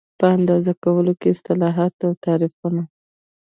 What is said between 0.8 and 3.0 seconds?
کولو کې اصطلاحات او تعریفونه